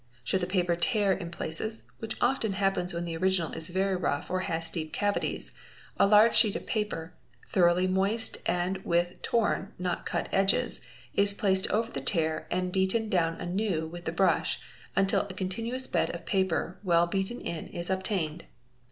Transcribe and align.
Should 0.23 0.41
the 0.41 0.47
paper 0.47 0.75
tear 0.75 1.13
in 1.13 1.29
places 1.29 1.83
(which 1.99 2.15
often 2.19 2.53
happens 2.53 2.91
when 2.91 3.05
the 3.05 3.15
original 3.17 3.51
is 3.51 3.67
very 3.69 3.95
rough 3.95 4.31
or 4.31 4.39
has 4.39 4.67
deep— 4.67 4.91
cavities) 4.93 5.51
a 5.95 6.07
large 6.07 6.35
sheet 6.35 6.55
of 6.55 6.65
paper, 6.65 7.13
thoroughly 7.49 7.85
moist 7.85 8.39
and 8.47 8.77
with 8.79 9.21
torn 9.21 9.73
(not 9.77 10.07
cut) 10.07 10.27
| 10.29 10.31
edges, 10.31 10.81
is 11.13 11.35
placed 11.35 11.69
over 11.69 11.91
the 11.91 12.01
tear 12.01 12.47
and 12.49 12.71
beaten 12.71 13.09
down 13.09 13.39
anew 13.39 13.85
with 13.85 14.05
the 14.05 14.11
brush,— 14.11 14.59
until 14.95 15.27
a 15.29 15.35
continuous 15.35 15.85
bed 15.85 16.09
of 16.15 16.25
paper, 16.25 16.79
well 16.81 17.05
beaten 17.05 17.39
in, 17.39 17.67
is 17.67 17.91
obtained. 17.91 18.45